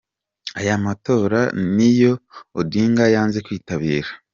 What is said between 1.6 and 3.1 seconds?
niyo Odinga